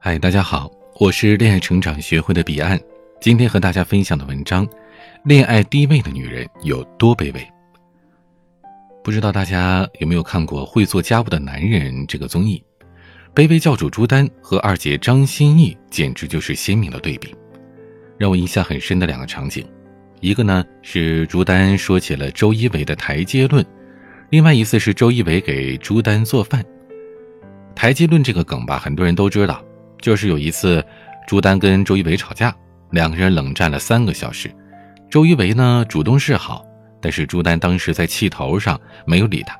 [0.00, 2.78] 嗨，大家好，我是恋爱成长学会的彼岸。
[3.20, 4.66] 今天和大家分享的文章：
[5.24, 7.44] 恋爱低位的女人有多卑微？
[9.02, 12.62] 不知道大家有没有看过《会做家务的男人》这个综艺？
[13.34, 17.34] 卑微教主朱丹和二姐张歆艺简直就是鲜明的对比。
[18.16, 19.66] 让我印象很深的两个场景，
[20.20, 23.66] 一个呢是朱丹说起了周一围的台阶论，
[24.30, 26.64] 另外一次是周一围给朱丹做饭。
[27.74, 29.60] 台阶论这个梗吧，很多人都知道。
[30.00, 30.84] 就是有一次，
[31.26, 32.54] 朱丹跟周一围吵架，
[32.90, 34.50] 两个人冷战了三个小时。
[35.10, 36.64] 周一围呢主动示好，
[37.00, 39.58] 但是朱丹当时在气头上没有理他。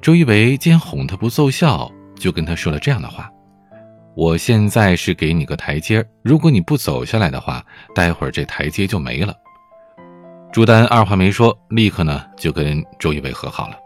[0.00, 3.30] 周一围见哄他不奏效，就跟他说了这样的话
[4.14, 9.34] ：“我现在是给你个台阶，如果你不走下来的话，待会儿这台阶就没了。”
[10.52, 13.76] 朱丹二话没说，立刻呢就跟周一围和好了。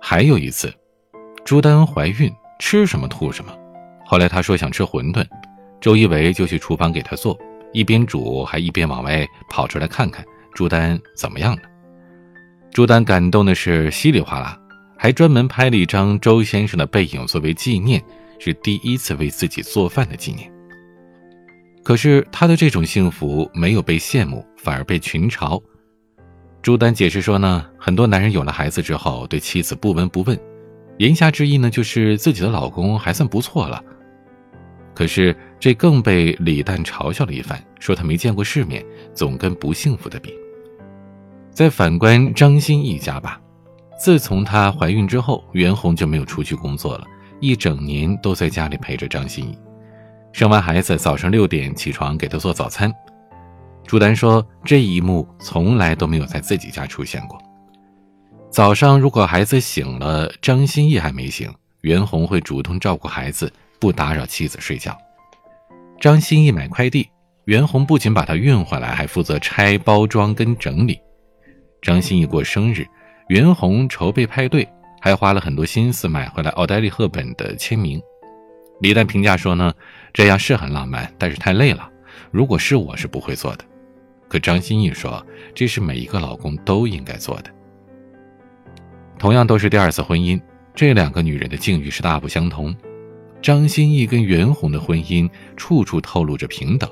[0.00, 0.72] 还有一次，
[1.44, 3.52] 朱丹怀孕，吃什么吐什么。
[4.10, 5.22] 后来他说想吃馄饨，
[5.82, 7.38] 周一围就去厨房给他做，
[7.74, 11.62] 一边煮还一边往外跑出来看看朱丹怎么样了。
[12.72, 14.58] 朱丹感动的是稀里哗啦，
[14.96, 18.02] 还专门拍了一张周先生的背影作为纪念，
[18.38, 20.50] 是第一次为自己做饭的纪念。
[21.84, 25.62] 可是他的这种幸福没有被羡慕，反而被群嘲。
[26.62, 30.40] 朱丹解释说呢，很多男人有了孩子之后对妻子不闻不问，
[30.96, 33.84] 言下之意呢就是自己的老公还算不错了。
[34.98, 40.34] 可是这更被李诞嘲笑了一番，说他没见过世面，总跟不幸福的比。
[41.52, 43.40] 再反观张歆艺家吧，
[43.96, 47.06] 自从她怀孕之后，袁弘就没有出去工作了，
[47.38, 49.56] 一整年都在家里陪着张歆艺。
[50.32, 52.92] 生完孩子，早上六点起床给她做早餐。
[53.86, 57.40] 朱丹说，这一幕从来都没有在自己家出现过。
[58.50, 61.48] 早上如果孩子醒了，张歆艺还没醒，
[61.82, 63.48] 袁弘会主动照顾孩子。
[63.78, 64.96] 不打扰妻子睡觉。
[66.00, 67.08] 张歆艺买快递，
[67.44, 71.00] 袁弘不仅把它运回来，还负责拆包装跟整理。
[71.82, 72.86] 张歆艺过生日，
[73.28, 74.68] 袁弘筹备派对，
[75.00, 78.00] 还花了很多心思买回来奥黛丽·赫本的签名。
[78.80, 79.72] 李诞评价说呢，
[80.12, 81.90] 这样是很浪漫，但是太累了。
[82.30, 83.64] 如果是我，是不会做的。
[84.28, 87.50] 可张歆艺说，这是每一个老公都应该做的。
[89.18, 90.40] 同样都是第二次婚姻，
[90.74, 92.72] 这两个女人的境遇是大不相同。
[93.40, 96.90] 张歆艺跟袁弘的婚姻处处透露着平等，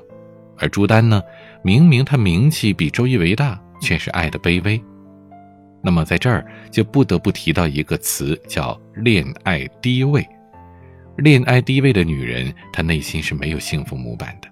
[0.57, 1.21] 而朱丹呢，
[1.63, 4.81] 明明她名气比周一围大，却是爱的卑微。
[5.83, 10.25] 那么在这儿就不得不提到一个词，叫恋爱低位。
[11.17, 14.47] 恋爱低位的女人，她内心是没有幸福模板的。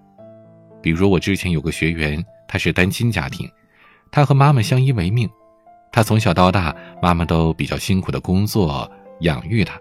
[0.82, 3.50] 比如我之前有个学员，她是单亲家庭，
[4.12, 5.30] 她和妈妈相依为命，
[5.92, 8.90] 她从小到大，妈妈都比较辛苦的工作
[9.22, 9.80] 养育她。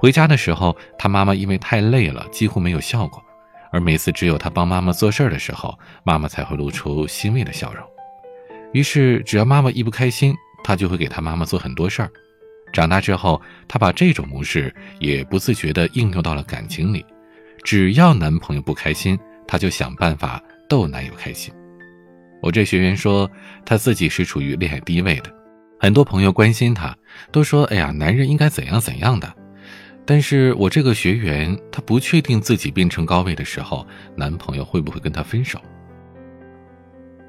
[0.00, 3.20] 回家的时候，他妈妈因为太累了，几乎没有笑过，
[3.72, 7.84] 而每次只有他帮妈妈做事的时候，妈妈才会露出欣慰的笑容。
[8.72, 10.32] 于是，只要妈妈一不开心，
[10.62, 12.10] 他就会给他妈妈做很多事儿。
[12.72, 17.04] 长大之后，他把这种模式也不自觉地应用到了感情里。
[17.64, 21.52] 只要男朋友不开心，他就想办法逗男友开心。
[22.40, 23.28] 我这学员说，
[23.66, 25.34] 他自己是处于恋爱低位的，
[25.80, 26.96] 很多朋友关心他，
[27.32, 29.34] 都说：“哎呀，男人应该怎样怎样的。”
[30.10, 33.86] 但是我这个学员，她不确定自己变成高位的时候，
[34.16, 35.60] 男朋友会不会跟她分手。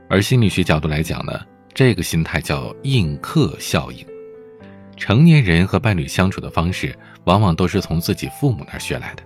[0.09, 1.41] 而心理学角度来讲呢，
[1.73, 4.05] 这个心态叫映客效应。
[4.95, 9.23] 成年人和伴侣相处的方式，往往都是从自己父母那儿学来的。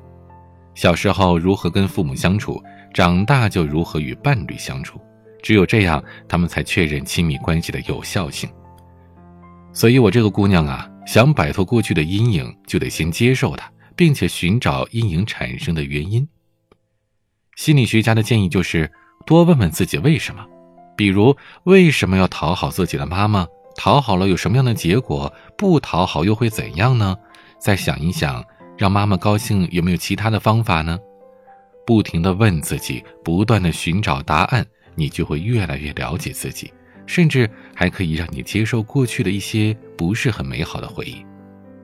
[0.74, 2.60] 小时候如何跟父母相处，
[2.92, 5.00] 长大就如何与伴侣相处，
[5.44, 8.50] 只有这样，他们才确认亲密关系的有效性。
[9.74, 10.90] 所以，我这个姑娘啊。
[11.06, 16.28] 想摆脱过去的阴影，就得先接受它，并且寻找阴影产生的原因。
[17.56, 18.92] 心理学家的建议就是
[19.26, 20.46] 多问问自己为什么，
[20.96, 23.46] 比如为什么要讨好自己的妈妈？
[23.76, 25.34] 讨好了有什么样的结果？
[25.58, 27.18] 不讨好又会怎样呢？
[27.60, 28.44] 再想一想，
[28.78, 30.98] 让妈妈高兴有没有其他的方法呢？
[31.86, 36.72] 不停的问自己，不断的寻找答案，你就会越来越了解自己。
[37.06, 41.26] 甚至还可以让你接受过去的一些不是很美好的回忆，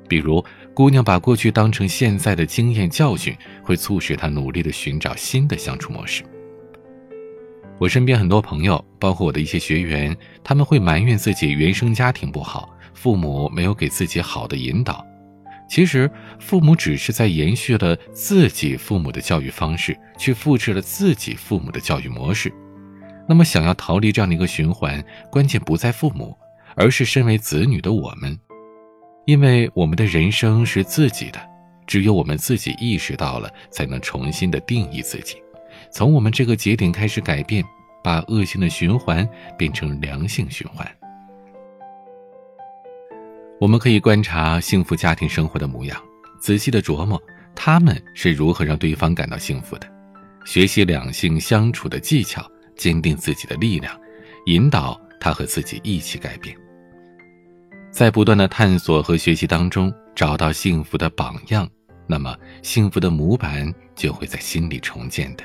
[0.07, 0.43] 比如
[0.73, 6.23] 姑娘把过去当成现在的经验教训，会促使她努力的寻找新的相处模式。
[7.77, 15.05] 我身边很多朋友，包括我的一些学员，他们会埋怨自己原生家庭不好，父母没有给自己好的引导。
[15.69, 22.51] 其实父母只是在延续了自己父母的教育方式，去复制了自己父母的教育模式。
[23.29, 26.35] 那么，想要逃离这样的一个循环，关键不在父母，
[26.75, 28.35] 而是身为子女的我们，
[29.25, 31.39] 因为我们的人生是自己的，
[31.85, 35.35] 只有我们自己意识到了，才能重新的定义自己，
[35.91, 37.63] 从我们这个节点开始改变，
[38.03, 40.83] 把恶性的循环变成良性循环。
[43.61, 46.01] 我们可以观察幸福家庭生活的模样，
[46.41, 47.21] 仔细的琢磨
[47.53, 49.87] 他们是如何让对方感到幸福的，
[50.45, 52.43] 学习两性相处的技巧，
[52.79, 53.93] 坚定自己的力量，
[54.45, 56.55] 引导他和自己一起改变。
[57.91, 61.69] 在不断的探索和学习当中，找到幸福的榜样，
[62.07, 62.33] 那么
[62.63, 65.43] 幸福的模板就会在心里重建的。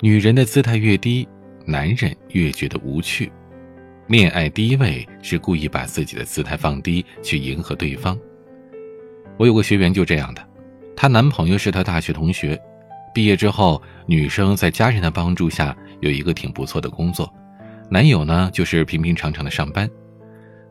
[0.00, 1.26] 女人的姿态越低，
[1.64, 3.30] 男人越觉得无趣。
[4.08, 8.18] 恋爱低位是故意把自己的姿态放低，去迎合对方。
[9.38, 10.46] 我有个学员就这样的，
[10.96, 12.60] 她男朋友是她大学同学，
[13.14, 17.32] 毕业之后，女生在家人的帮助下有一个挺不错的工作，
[17.88, 19.88] 男友呢就是平平常常的上班。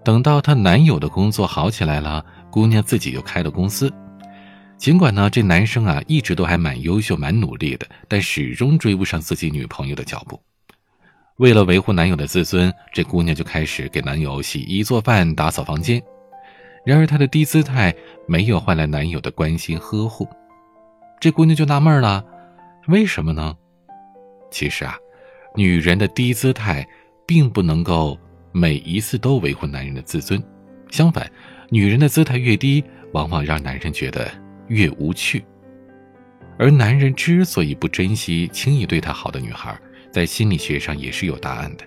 [0.03, 3.91] 等到她男友的工作好起来了，姑娘自己又开了公司。
[4.77, 10.37] 尽管呢，这男生啊一直都还蛮优秀、蛮努力的，但始终追不上自己女朋友的脚步。
[11.37, 16.03] 为了维护男友的自尊，这姑娘就开始给男友洗衣做饭、打扫房间。
[16.85, 17.95] 然而，她的低姿态
[18.27, 20.27] 没有换来男友的关心呵护。
[21.21, 22.21] 这姑娘就纳闷了：
[22.87, 23.55] 为什么呢？
[24.51, 24.95] 其实啊，
[25.55, 26.87] 女人的低姿态
[27.25, 28.17] 并不能够。
[28.55, 30.39] 每一次都维护男人的自尊，
[30.91, 31.27] 相反，
[31.71, 34.29] 女人的姿态越低，往往让男人觉得
[34.67, 35.43] 越无趣。
[36.59, 39.75] 而男人之所以不珍惜轻易对他好的女孩，
[40.11, 41.83] 在心理学上也是有答案的。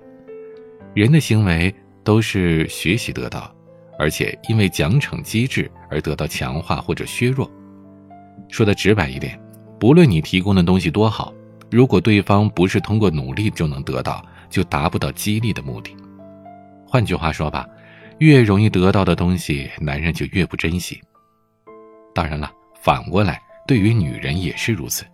[0.93, 1.73] 人的行为
[2.03, 3.55] 都是学习得到，
[3.97, 7.49] 而且因为奖惩机制而得到强化或者削弱。
[8.49, 9.41] 说的直白一点，
[9.79, 11.33] 不论你提供的东西多好，
[11.71, 15.95] 如果对方不是通过努力就能得到，就达不到激励的目的。
[16.87, 17.67] 换句话说吧，
[18.19, 21.01] 越容易得到的东西，男人就越不珍惜。
[22.15, 22.51] 当然了，
[22.81, 25.05] 反过来，对于女人也是如此。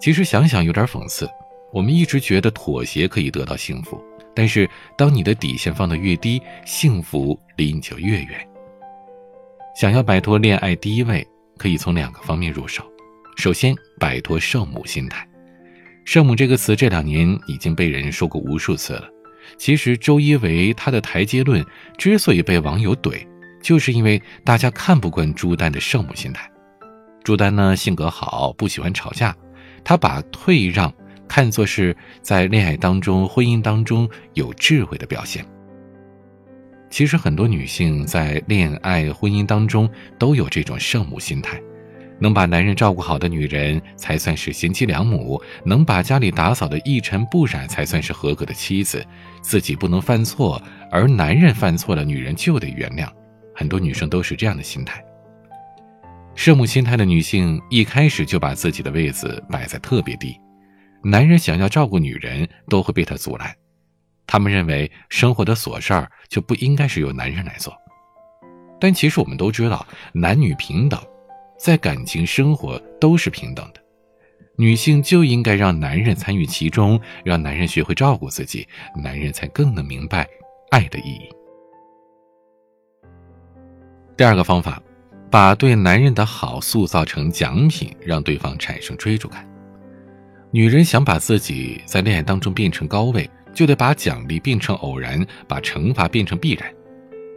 [0.00, 1.28] 其实想想有点讽刺，
[1.72, 4.02] 我们一直觉得妥协可以得到幸福，
[4.34, 8.48] 但是当你的底线放得越低，幸福离你就越远。
[9.76, 11.26] 想要摆脱恋爱低位，
[11.58, 12.82] 可以从两个方面入手。
[13.36, 15.26] 首先，摆脱圣母心态。
[16.04, 19.08] 圣母这个词这两年已经被人说过无数次了。
[19.56, 21.64] 其实周一围他的台阶论
[21.96, 23.26] 之所以被网友怼，
[23.62, 26.50] 就是因为大家看不惯朱丹的圣母心态。
[27.24, 29.34] 朱丹呢性格好，不喜欢吵架，
[29.84, 30.92] 他把退让
[31.28, 35.44] 看作是在恋爱当中、婚姻当中有智慧的表现。
[36.90, 39.88] 其实很多女性在恋爱、婚姻当中
[40.18, 41.60] 都有这种圣母心态。
[42.20, 49.04] 能把男人照顾好的女人才算是贤妻良母，能把家里打扫的一尘不染才算是合格的妻子。
[49.40, 53.08] 自己不能犯错，而男人犯错了，女人就得原谅。
[53.54, 55.02] 很多女生都是这样的心态。
[56.34, 60.38] 圣母心态的女性一开始就把自己的位子摆在特别低，
[61.02, 63.52] 男人想要照顾女人都会被她阻拦。
[64.26, 67.74] 他们认为生活的琐事儿就不应该是由男人来做，
[68.78, 71.00] 但其实我们都知道，男女平等。
[71.60, 73.80] 在感情生活都是平等的，
[74.56, 78.66] 女性就应该让男人参与其中，让男人学会照顾自己，
[78.96, 80.26] 男人才更能明白
[80.70, 81.28] 爱的意义。
[84.16, 84.82] 第二个方法，
[85.30, 89.46] 把对男人的好塑造成奖品，让对方产生追逐感。
[90.50, 96.74] 女人想把自己在恋爱当中变成高位，就得把奖励变成偶然，把惩罚变成必然。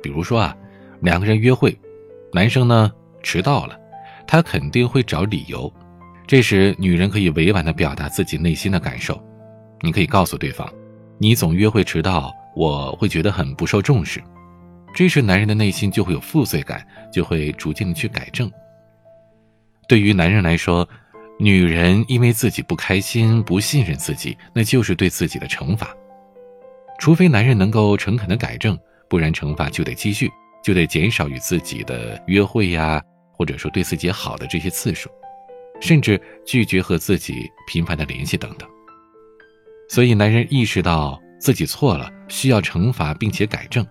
[0.02, 0.56] 比如说啊，
[1.02, 1.78] 两个人约会，
[2.32, 2.90] 男生呢
[3.22, 3.78] 迟到了。
[4.34, 5.72] 他肯定会找理由，
[6.26, 9.24] 这时女人可以委婉地表达自己内心的感受。
[9.80, 10.68] 你可以告诉对方，
[11.20, 14.20] 你总约会迟到，我会觉得很不受重视。
[14.96, 18.52] 这时男人的内心就会有负罪感，就会逐渐的去改正。
[19.88, 20.90] 对于男人来说，
[21.40, 25.96] 女人因为自己不开心、不信任自己，那就是对自己的惩罚。
[26.98, 28.76] 除非男人能够诚恳的改正，
[29.08, 30.28] 不然惩罚就得继续，
[30.64, 33.00] 就得减少与自己的约会呀。
[33.44, 35.10] 或者说对自己好的这些次数，
[35.82, 38.70] 甚至拒绝和自己频繁的联系等等。
[39.90, 43.86] 所以，男人意识到自己错了，需要惩罚并且改正。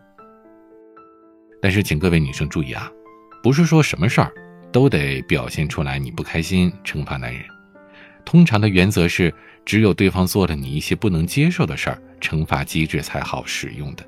[1.60, 2.90] 但是，请各位女生注意啊，
[3.42, 4.32] 不是说什么事儿
[4.72, 7.44] 都得表现出来你不开心惩罚男人。
[8.24, 9.30] 通常的原则是，
[9.66, 14.02] 只有对方做了你一些不能接受的事儿，惩罚机制才好使用的。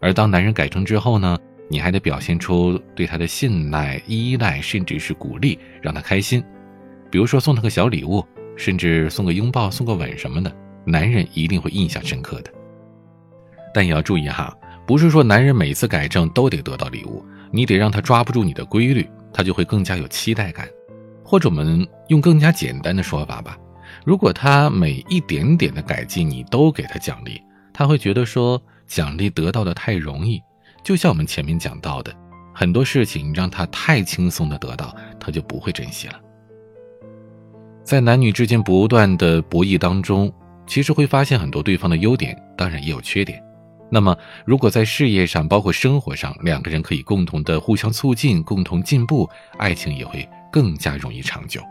[0.00, 1.38] 而当男人改正之后呢？
[1.68, 6.44] 你还得表现出对他的信赖、依赖，甚至是鼓励，让他开心。
[7.10, 8.24] 比如说送他个小礼物，
[8.56, 10.54] 甚至送个拥抱、送个吻什么的，
[10.84, 12.50] 男人一定会印象深刻的。
[13.72, 14.56] 但也要注意哈，
[14.86, 20.68] 不是说男人每次改正都得得到礼物，你得让他抓不住你的规律，他就会更加有期待感。
[21.24, 23.58] 或者我们用更加简单的说法吧，
[24.04, 27.40] 如果他每一点点的改进你都给他奖励，
[27.72, 30.40] 他会觉得说奖励得到的太容易。
[30.84, 32.14] 就像我们前面讲到的，
[32.54, 36.20] 很多事情让他太轻松的得到，他就不会珍惜了。
[37.82, 40.32] 在男女之间不断的博弈当中，
[40.66, 43.42] 其实会发现很多对方的优点，当然也有缺点。
[43.90, 51.62] 那么，如果在事业上，包括生活上，两个人可以共同的互相促进，共同进步，爱情也会更加容易长久。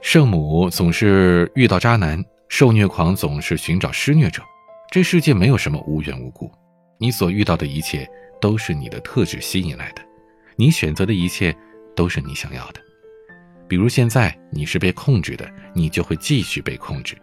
[0.00, 4.42] 圣母总是遇到渣男，受虐狂总是寻找施虐者。
[4.90, 6.50] 这世界没有什么无缘无故，
[7.00, 8.06] 你所遇到的一切
[8.40, 10.02] 都是你的特质吸引来的，
[10.54, 11.56] 你选择的一切
[11.96, 12.80] 都是你想要的。
[13.66, 17.16] 比如现在你是被控制的，你就会继续被控制；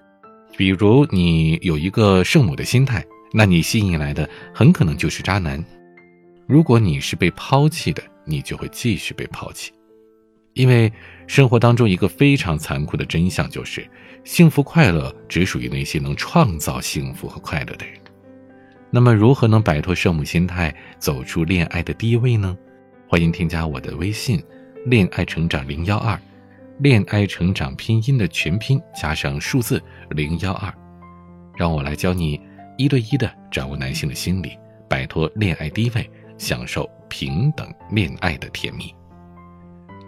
[0.58, 3.06] 比如你有一个圣母的心态。
[3.34, 5.64] 那你吸引来的很可能就是渣男。
[6.48, 9.74] 如果你是被抛弃的，你就会继续被抛弃。
[10.54, 10.92] 因为
[11.28, 13.86] 生活当中一个非常残酷的真相就是，
[14.24, 18.00] 幸福快乐只属于那些能创造幸福和快乐的人。
[18.98, 22.58] 那么，如何能摆脱圣母心态，走出恋爱的低位呢？
[23.08, 24.44] 欢迎添加我的微信
[24.88, 26.20] “恋爱成长零幺二”，
[26.82, 30.74] 恋爱成长拼音的全拼加上数字零幺二，
[31.56, 32.42] 让我来教你。
[32.75, 34.58] 一对一的掌握男性的心理，
[34.89, 38.92] 摆脱恋爱低位，享受平等恋爱的甜蜜。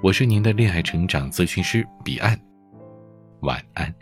[0.02, 2.36] 我是您的恋爱成长咨询师彼岸，
[3.42, 3.94] 晚安。